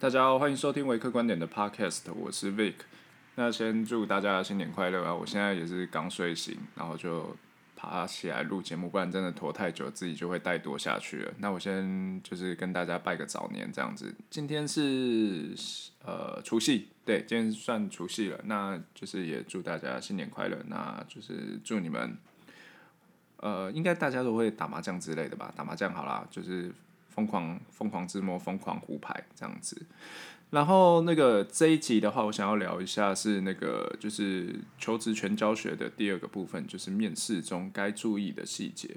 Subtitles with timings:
[0.00, 2.74] 大家好，欢迎收听维克观点的 Podcast，我是 Vic。
[3.34, 5.12] 那先祝大家新年快乐啊！
[5.12, 7.34] 我现在也是刚睡醒，然后就
[7.74, 11.34] 爬起来录节目，不然真的拖太久，自己就会怠惰下去了。
[11.38, 14.14] 那我先就是跟大家拜个早年，这样子。
[14.30, 15.52] 今天是
[16.04, 18.38] 呃除夕，对，今天算除夕了。
[18.44, 22.16] 那就是也祝大家新年快乐，那就是祝你们，
[23.38, 25.52] 呃，应该大家都会打麻将之类的吧？
[25.56, 26.72] 打麻将好啦，就是。
[27.18, 29.82] 疯狂疯狂自摸疯狂胡牌这样子，
[30.50, 38.96] 然后那个这一集的话，我想要聊一下是那个就是求职全教学的第二个部分，就是面试中该注意的细节。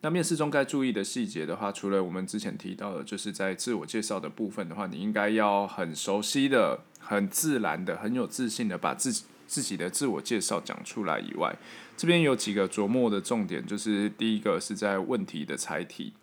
[0.00, 11.54] 那面试中该注意的细节的话，除了我们之前提到的，就是在自我介绍的部分的话，你应该要很熟悉的、很自然的、很有自信的把自己自己的自我介绍讲出来以外，
[11.98, 16.14] 这边有几个琢磨的重点，就是第一个是在问题的猜题。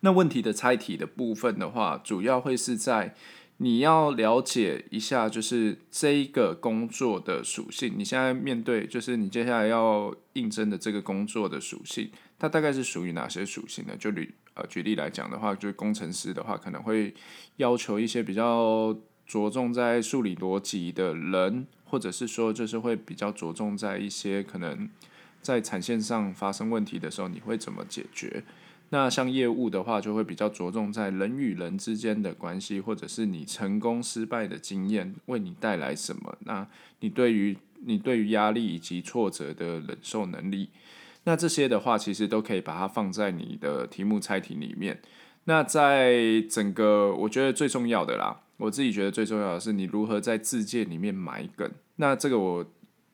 [0.00, 3.14] 那问题的猜题的部分的话，主要会是在
[3.58, 7.94] 你要了解一下，就是这一个工作的属性。
[7.96, 13.96] 你现在面对，就是你接下来要应征的这个工作的属性，它大概是属于哪些属性呢？
[13.98, 17.14] 就举呃举例来讲的话，就是工程师的话，可能会
[17.56, 18.94] 要求一些比较
[19.26, 24.90] 着重在数理逻辑的人，或者是说就是会比较着重在一些可能
[25.40, 28.44] 在产线上发生问题的时候，你会怎么解决？
[28.90, 36.38] 那像业务的话，就会比较着重在人与人之间的关系，或者是你成功失败的经验为你带来什么？
[36.44, 36.66] 那
[37.00, 40.68] 你对于你对于压力以及挫折的忍受能力，
[41.24, 45.00] 那这些的话，其实都可以把它放在你的题目猜题里面。
[45.44, 51.70] 那在整个我觉得最重要的啦，我自己觉得最重要的是你如何在自荐里面埋梗。
[51.96, 52.66] 那这个我。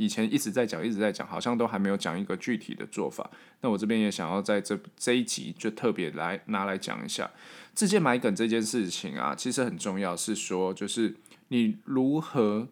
[0.03, 3.31] 以前一直在讲，一直在讲，好像都还没有讲一个具体的做法。
[3.61, 7.31] 那我这边也想要在这这一集就特别来拿来讲一下
[7.73, 10.17] 自荐埋梗这件事情啊，其实很重要。
[10.17, 11.15] 是说，就是
[11.49, 12.69] 你如何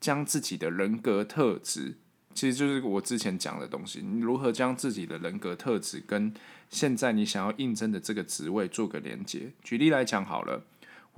[0.00, 1.98] 将自己的人格特质，
[2.32, 6.32] 其实就是我之前讲的东西，你如何将自己的人格特质跟
[6.70, 9.52] 现在你想要应征的这个职位做个连接。
[9.62, 10.64] 举例来讲好了。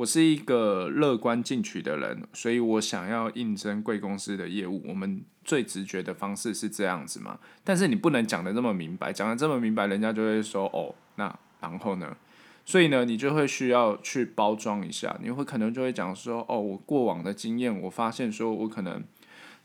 [0.02, 4.82] 我是一个乐观进取的人，所以我想要应征贵公司的业务。
[4.84, 7.38] 我们最直觉的方式是这样子嘛？
[7.62, 12.16] 但是你不能讲得这么明白，讲得这么明白，人家就会说哦，那然后呢？
[12.64, 15.16] 所以呢，你就会需要去包装一下。
[15.22, 19.04] 你会可能就会讲说哦，我过往的经验，我发现说我可能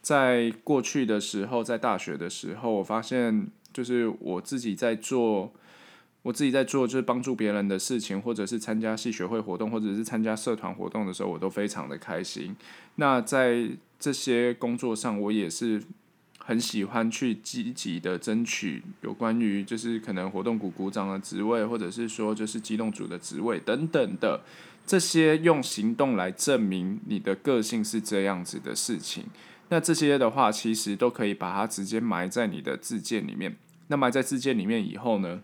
[0.03, 5.51] 在过去的时候，在大学的时候，我发现就是我自己在做。
[6.23, 12.55] 我自己在做就是帮助别人的事情，或者是参加系学会活动，或者是参加社团活动的时候，我都非常的开心。
[12.95, 15.81] 那在这些工作上，我也是
[16.39, 24.41] 很喜欢去积极的争取有关于就是可能活动股股长的职位，或者是说就是机动组的职位等等的
[24.85, 29.25] 这些用行动来证明你的个性是这样子的事情。
[29.69, 33.55] 那这些的话，其实都可以把它直接埋在你的自荐里面。
[33.87, 35.41] 那埋在自荐里面以后呢？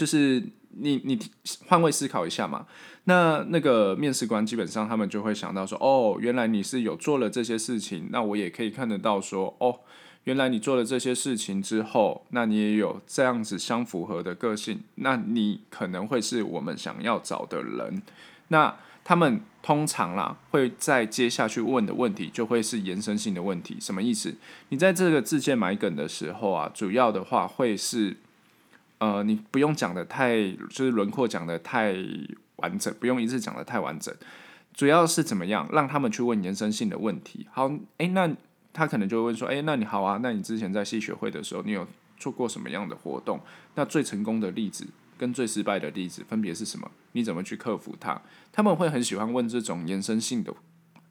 [0.00, 0.42] 就是
[0.78, 1.18] 你你
[1.68, 2.66] 换位思考一下嘛，
[3.04, 9.80] 那那个面试官基本上他们就会想到说，哦，原来你是有做了这些事情，那我也可以看得到说，哦，
[10.24, 18.00] 原来你做了这些事情之后，那你也有这样子相符合的个性，那你可能会是我们想要找的人。
[18.48, 18.74] 那
[19.04, 24.34] 他们通常啦会在接下去问的问题就会是延伸性的问题，什么意思？
[24.70, 28.16] 你在这个自荐买梗的时候啊，主要的话会是。
[29.00, 31.96] 呃，你不用讲的太，就是轮廓讲的太
[32.56, 34.14] 完整，不用一次讲的太完整，
[34.74, 37.46] 主要是怎么样让他们去问延伸性的问题。
[37.50, 38.30] 好，诶、那
[38.74, 41.86] 他可能就会问说，诶、那你好啊，那你之前在系学会的时候，你有
[42.18, 43.40] 做过什么样的活动？
[43.74, 46.90] 那最成功的例子跟最失败的例子分别是什么？
[47.12, 48.20] 你怎么去克服它？
[48.52, 50.54] 他们会很喜欢问这种延伸性的，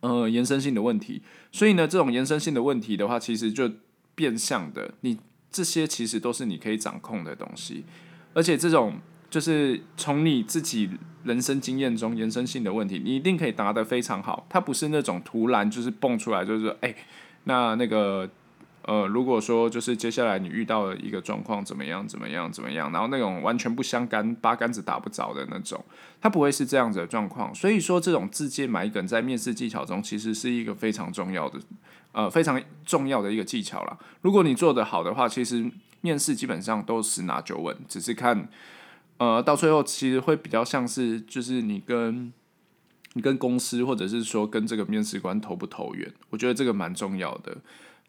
[0.01, 1.23] 呃，延伸性的问题。
[1.51, 3.67] 所以呢，这种延伸性的问题的话，其实就
[4.13, 5.17] 变相的你。
[5.51, 7.85] 这些其实都是你可以掌控的东西，
[8.33, 8.99] 而且这种
[9.29, 10.89] 就是从你自己
[11.23, 14.45] 人生经验中延伸性的问题，你一定可以答得非常好。
[14.49, 16.95] 它不是那种突然就是蹦出来，就是说，哎，
[17.45, 18.29] 那那个。
[18.89, 25.79] 呃，如果说就是接下来你遇到了一个状况，怎么样，怎么样，怎么样，然后那种完全不相干、八竿子打不着的那种，
[26.19, 27.53] 它不会是这样子的状况。
[27.53, 31.59] 所以说，这种自荐埋梗在面试技巧中，其实是一个非常重要的，
[32.13, 33.95] 呃，非常重要的一个技巧啦。
[34.21, 35.69] 如果你做得好的话，其实
[36.01, 38.49] 面试基本上都十拿九稳，只是看，
[39.17, 42.33] 呃，到最后其实会比较像是，就是你跟
[43.13, 47.55] 你跟公司，或者是说跟这个面试官投不投缘，我觉得这个蛮重要的。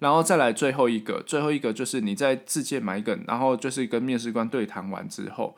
[0.01, 5.55] 然后再来最后一个，最后一个就是你在自荐埋梗，然后就是跟面试官对谈完之后，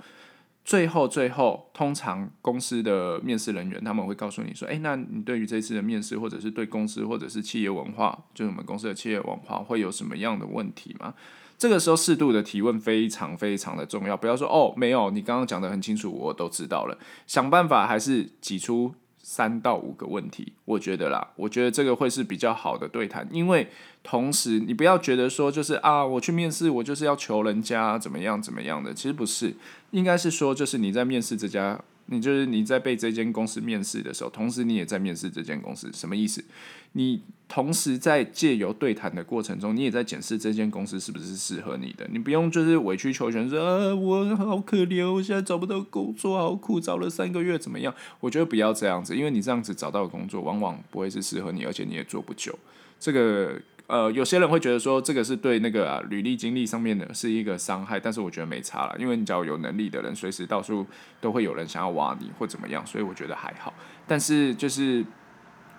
[0.65, 11.15] 最后最后，通常公司的面试人员他们会告诉你说：“诶，那你对于这次的面试，或者是对公司或者是企业文化，就是我们公司的企业文化，会有什么样的问题吗？”
[11.59, 16.99] 这个时候适度的提问非常非常的重要，不要说哦，没有，你刚刚讲得很清楚，我都知道了。
[17.29, 18.93] 想办法还是挤出
[19.23, 23.69] 三到五个问题，我觉得啦，我觉得这个会是比较好的对谈，因为
[24.03, 29.55] 同时你不要觉得说就是啊，我去面试，我就是要求人家怎么样怎么样的，其实不是，
[29.93, 31.81] 应该是说就是你在面试这家。
[32.06, 36.44] 你就是你在被这间公司面试的时候，同时你也在面试这间公司，什么意思？
[36.93, 42.06] 你同时在借由对谈的过程中，你也在检视这间公司是不是适合你的。
[42.12, 47.94] 你不用就是委曲求全说啊，我好可怜，我现在找不到工作，好苦，找了三个月怎么样？
[48.20, 52.58] 我觉得不要这样子，因为你这样子找到的工作，往往不会是适合你，而且你也做不久。
[53.00, 53.60] 这个。
[53.93, 60.87] 呃，有些人会觉得说这个是对那个啊履历经历上面的是一个伤害，但是我觉得没差了，因为你只要有能力的人，随时到处
[61.21, 63.75] 都会有人想要挖你或怎么样，所以我觉得还好。
[64.06, 65.05] 但是就是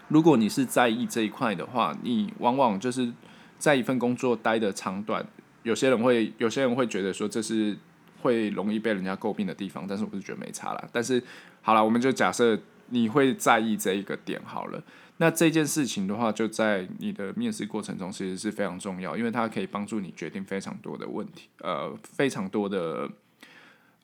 [0.10, 3.12] 如果你是在意这一块的话，你往往就是
[3.58, 5.26] 在一份工作待的长短，
[5.64, 7.76] 有些人会有些人会觉得说这是
[8.22, 10.90] 会容易被人家诟病的地方，但是我是觉得没差了。
[10.92, 11.20] 但是
[11.64, 12.56] 好了，我们就假设
[12.94, 14.84] 你会在意这一个点好了。
[15.18, 23.10] 那这件事情的话，就在你的面试过程中，其实是非常重要，因为它可以帮助你决定非常多的问题，呃，非常多的，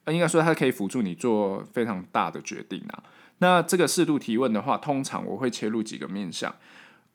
[0.07, 3.03] 应该说它可以辅助你做非常大的决定啊。
[3.39, 6.55] 那这个适度提问的话，通常我会切入几个面向，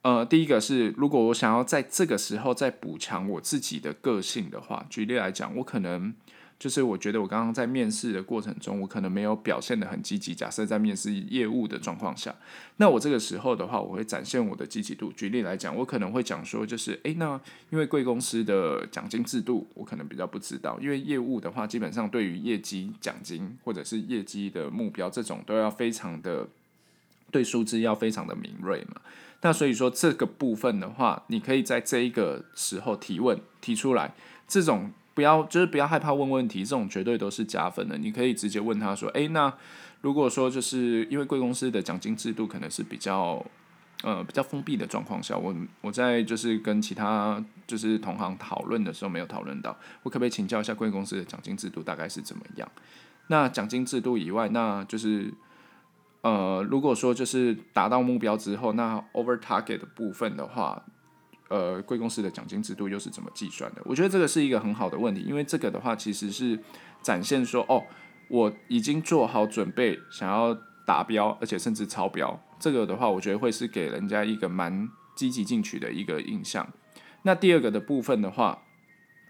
[0.03, 6.15] 呃，第一个是，如果我想要在这个时候再补强我自己的个性的话，举例来讲，我可能。
[6.64, 10.34] 就是我觉得我刚刚在面试的过程中，我可能没有表现得很积极。
[10.34, 12.34] 假设在面试业务的状况下，
[12.78, 15.12] 那我这个时候的话，我会展现我的积极度。
[15.12, 17.38] 举例来讲，我可能会讲说，就是诶，那
[17.69, 20.78] 因为贵公司的奖金制度，我可能比较不知道。
[20.81, 26.49] 因为业务的话，基本上对于业绩奖金或者是业绩的目标这种，都要非常的
[27.31, 29.02] 对数字要非常的敏锐嘛。
[29.43, 34.14] 那所以说这个部分的话，你可以在这一个时候提问提出来，
[34.49, 34.90] 这种。
[35.14, 37.96] 不要，就是不要害怕问问题，这种绝对都是加分的。
[37.96, 39.55] 你可以直接问他说：“诶，那
[40.00, 43.44] 如果说就是因为贵公司的奖金制度可能是比较，
[44.02, 52.69] 呃，比较封闭的状况下，我我在就是跟其他就是同行讨论的时候没有讨论到，我可不可以请教一下贵公司的奖金制度大概是怎么样？
[53.28, 55.32] 那奖金制度以外，那就是
[56.22, 60.82] 呃，如果说就是达到目标之后，那 over target 的部分的话。”
[61.50, 63.82] 呃，贵公司的奖金制度又是怎么计算的？
[63.85, 66.58] 我觉得这个是一个很好的问题，因为这个的话其实是
[67.02, 67.85] 展现说，哦，
[68.29, 70.56] 我已经做好准备，想要
[70.87, 72.43] 达标，而且甚至超标。
[72.58, 76.67] 这个的话，我觉得会是给人家一个蛮积极进取的一个印象。
[77.23, 78.62] 那第二个的部分的话，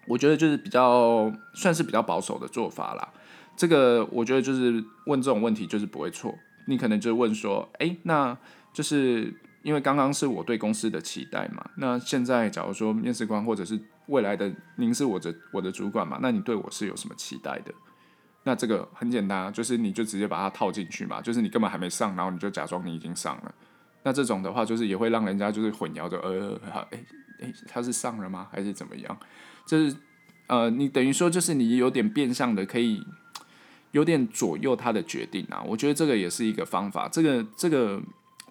[0.06, 3.12] 我觉得就是比较算是比较保守的做法啦。
[3.56, 6.32] 这个我觉得就是问这种问题就是不会错，
[6.68, 8.38] 你可能就问说，诶，那
[8.72, 9.34] 就是。
[9.64, 17.72] 因为刚刚是我对公司的期待嘛，那现在假如说面试官或者是未来的您是我的我的主管嘛，那你对我是有什么期待的？
[18.42, 23.54] 那这个很简单，就是你就直接把它套进去嘛，就是你根本还没上，然后你就假装你已经上了。
[24.02, 26.60] 那这种的话，就是也会让人家就是混淆着，呃，
[26.90, 27.02] 诶
[27.40, 28.46] 诶，他是上了吗？
[28.52, 29.18] 还是怎么样？
[29.64, 29.96] 就是
[30.46, 33.02] 呃，你等于说就是你有点变相的可以
[33.92, 35.62] 有点左右他的决定啊。
[35.66, 38.02] 我觉得这个也是一个方法，这个这个。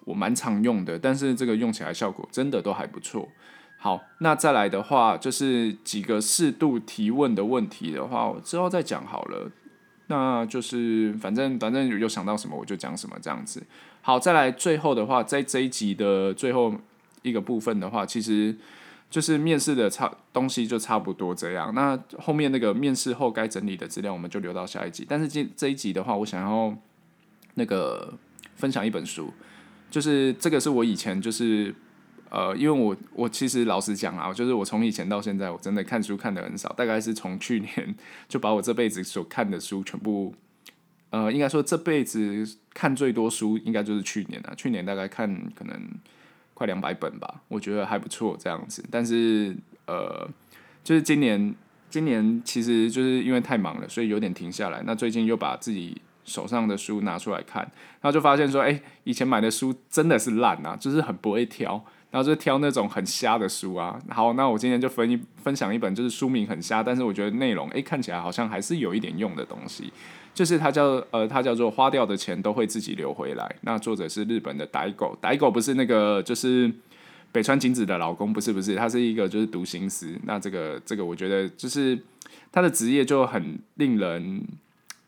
[0.04, 3.28] 我蛮常用的，但是这个用起来效果真的都还不错。
[3.76, 9.50] 好，那再来的话就是几个适度提问的问题的话，我之后再讲好了。
[10.06, 13.62] 那就是反正反正有想到什么我就讲什么这样子。
[14.02, 16.74] 好，再来最后的话，在这一集的最后
[17.22, 18.54] 一个部分的话，其实
[19.10, 21.74] 就是面试的差东西就差不多这样。
[21.74, 25.06] 那后面那个面试后该整理的资料，我们就留到下一集。
[25.08, 26.74] 但是这这一集的话，我想要
[27.54, 28.12] 那个
[28.56, 29.32] 分享一本书。
[29.94, 31.72] 就是这个是我以前就是，
[32.28, 37.94] 呃，因为我我其实老实讲啊，就是我从以前到现在，我真的看书看得很少，大概是从去年
[38.26, 40.34] 就把我这辈子所看的书全部，
[41.10, 45.80] 呃，应该说这辈子看最多书应该就是去年了，去年大概看可能
[46.54, 50.28] 快两百本吧，我觉得还不错这样子，但是呃，
[50.82, 51.54] 就是今年
[51.88, 56.02] 今年其实就是因为太忙了，所以有点停下来，那最近又把自己。
[56.24, 63.98] 手上的书拿出来看，然后就发现说，哎，以前买的书真的是烂啊，就是很不会挑，然后就挑那种很瞎的书啊。
[64.08, 69.92] 好，那我今天就分一分享一本，就是书名很瞎，但是我觉得内容，哎，看起来好像还是有一点用的东西。
[70.32, 73.56] 就是它叫呃，它叫做花掉的钱都会自己流回来。
[73.60, 76.68] 那作者是日本的逮狗，逮狗不是那个就是
[77.30, 80.18] 北川景子的老公，不是不是，他是一个就是读心师。
[80.24, 81.96] 那这个这个我觉得就是
[82.50, 84.42] 他的职业就很令人。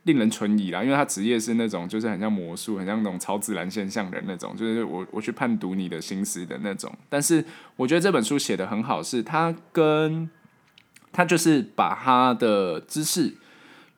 [0.07, 6.93] 令人存疑啦，因为他职业是那种就是很像魔术，很像那种超自然现象的那种，就是我我去判读你的心思的那种。
[7.09, 7.45] 但是
[7.75, 10.31] 我觉得这本书写得很好，是他跟
[11.13, 13.35] 他就是把他的知识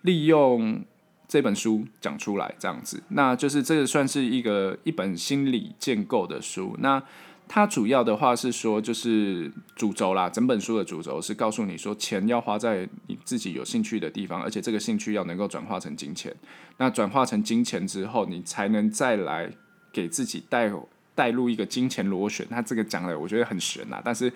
[0.00, 0.82] 利用
[1.28, 6.74] 这本书讲出来，这样子，那就是这个算是一个一本心理建构的书。
[6.78, 7.02] 那
[7.48, 16.34] 它主要的话是说，就是主轴啦，整本书的主轴是告诉你说，钱要花在你自己有兴趣的地方，而且这个兴趣要能够转化成金钱。
[16.76, 19.50] 那转化成金钱之后，你才能再来
[19.90, 20.70] 给自己带
[21.14, 22.46] 带入一个金钱螺旋。
[22.50, 24.30] 它这个讲的我觉得很玄呐，但是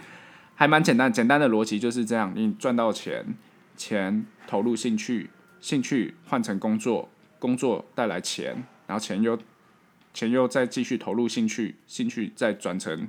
[0.54, 3.36] 还蛮简单，简单的逻辑就是这样：你赚到钱，
[3.76, 5.28] 钱投入兴趣，
[5.60, 9.38] 兴趣换成工作，工作带来钱，然后钱又。
[10.14, 13.08] 钱又再继续投入兴趣，兴趣再转成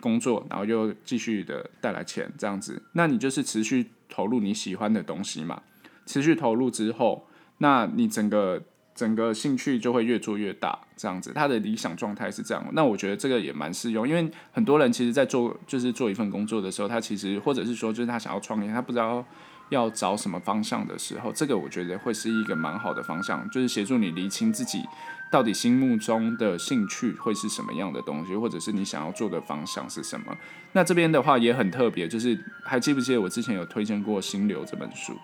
[0.00, 5.62] 工作，然后又继续的带来钱，这样子，那你就是持续投入你喜欢的东西嘛。
[6.06, 7.26] 持续投入之后，
[7.58, 8.62] 那你整个
[8.94, 11.32] 整个兴趣就会越做越大，这样子。
[11.34, 19.24] 他的理想状态是这样，那我觉得这个也蛮适用，因为很多人其实，在做就是做一份工作的时候，他其实或者是说，就是他想要创业，他不知道
[19.70, 24.82] 要找什么方向的时候，这个我觉得会是一个蛮好的方向，就是协助你厘清自己。
[25.30, 30.34] 到底心目中的兴趣会是什么样的东西，或者是你想要做的方向是什么？
[30.72, 35.14] 那这边的话也很特别，就是还记不记得我之前有推荐过《心流》这本书？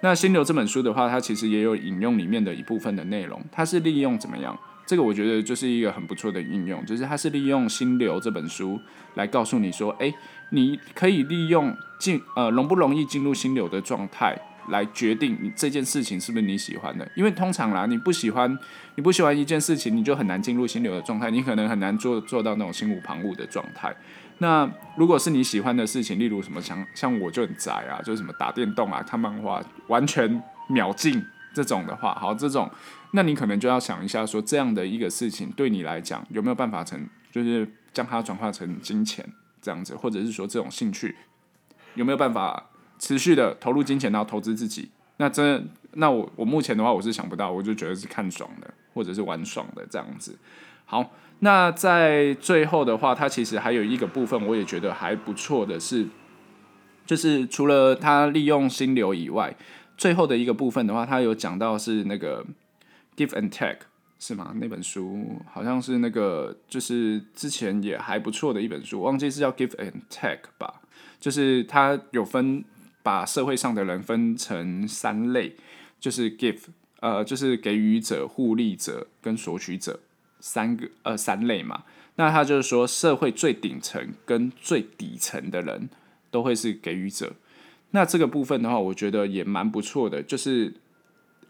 [0.00, 4.58] 那《心流》这本书的话，它其实也有引用里面的一部分的内容，它是利用怎么样？
[4.86, 8.80] 这个我觉得就是一个很不错的应用，就是它是利用《心流》这本书
[9.14, 10.14] 来告诉你说，诶，
[10.50, 14.36] 你可以利用进呃容不容易进入心流的状态。
[14.68, 18.58] 来决定你这件事情是不是你喜欢的，因为通常啦，你不喜欢，
[18.94, 23.94] 你不喜欢一件事情，你就很难进入心流的状态，你可能很难做做到那种心无旁骛的状态。
[24.38, 31.22] 那如果是你喜欢的事情，例如什么像像我就很宅啊，就是什么打电动啊、看漫画，完全秒进
[31.52, 32.70] 这种的话，好，这种，
[33.12, 39.22] 那你可能就要想一下，说这样的一个事情对你来讲有没有办法成，就是将它转化成金钱
[39.64, 41.16] 这样子，或者是说这种兴趣
[41.94, 42.70] 有没有办法？
[42.96, 50.38] 持续的投入金钱，然后投资自己，那真，那我我目前的话，我是想不到，我就觉得是看爽的，或者是玩爽的这样子。
[50.86, 56.06] 好，那在最后的话，它其实还有一个部分，我也觉得还不错的是，
[57.04, 59.54] 就是除了它利用心流以外，
[59.98, 62.46] 最后的一个部分的话，它有讲到是那个
[63.16, 63.86] Give and Take
[64.26, 64.54] 是吗？
[64.56, 70.80] 那本书好像是那个，就是之前也还不错的一本书，忘记是叫 Give and Take 吧，
[71.18, 72.64] 就是他有分。
[73.04, 75.56] 把社会上的人分成三类，
[76.00, 76.58] 就是 give，
[77.00, 80.00] 呃，就是给予者、互利者跟索取者
[80.40, 81.84] 三个呃三类嘛。
[82.16, 85.90] 那他就是说，社会最顶层跟最底层的人
[86.30, 87.34] 都会是给予者。
[87.90, 90.72] 那这个部分的话，我觉得也蛮不错的，就是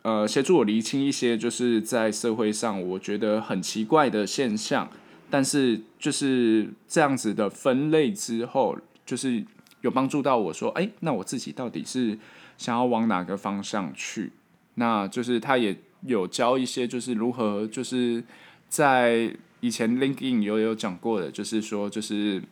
[0.04, 4.88] 呃协助我厘清一些就是在社会上我觉得很奇怪的现象，
[5.28, 9.44] 但是就是这样子的分类之后，就是。
[9.84, 12.18] 有帮助到我说，哎，那我自己到底是
[12.56, 14.32] 想要往哪个方向去？
[14.76, 18.25] 那就是他也有教一些，就是如何，就是
[18.70, 19.30] 在
[19.61, 22.42] 以前 LinkedIn 有有讲过的，就是说，就是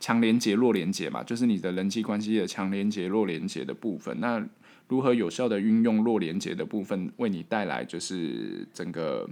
[0.00, 4.20] 强连结、弱连结嘛，就是你的人际关系的强连结、弱连结的部分。
[4.20, 4.46] 那
[4.92, 9.28] 如何有效的运用弱连结的部分，为你带来就是整个。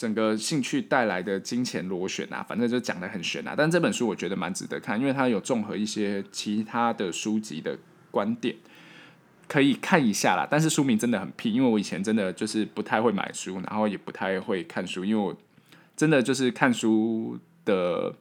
[0.00, 3.52] 整个兴趣带来的金钱螺旋啊，反正就讲得很玄啊。
[3.54, 7.78] 但这本书我觉得蛮值得看，因为它有综合一些其他的书籍的
[8.10, 8.56] 观点，
[9.46, 10.48] 可以看一下啦。
[10.50, 15.36] 但是书名真的很屁，因为我以前真的就是不太会买书，然后也不太会看书，因为我
[15.94, 18.14] 真的就是看书的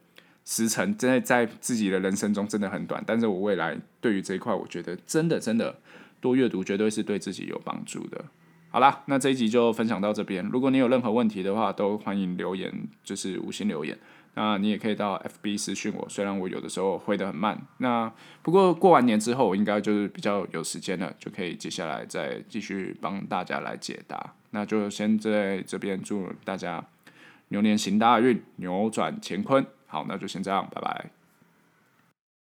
[0.43, 3.01] 时程真的在自己的人生中真的很短。
[3.07, 5.79] 但是我未来对于这一块，我觉得真的真的
[6.19, 8.25] 多阅读绝对是对自己有帮助的。
[8.71, 10.47] 好啦，那这一集就分享到这边。
[10.51, 12.71] 如果你有任何问题的话，都欢迎留言，
[13.03, 13.97] 就是五星留言。
[14.35, 17.59] 那你也可以到 FB 私讯我，虽然我有的时候回得很慢。
[17.79, 18.11] 那
[18.43, 24.35] 不过过完年之后，我应该就是比较有时间了，就可以接下来再继续帮大家来解答。
[24.51, 26.85] 那就先在这边祝大家
[27.47, 29.65] 牛年行大运，扭转乾坤。
[29.87, 31.18] 好，那就先这样，拜拜。